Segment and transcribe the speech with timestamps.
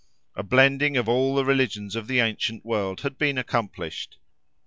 [0.35, 4.17] A blending of all the religions of the ancient world had been accomplished.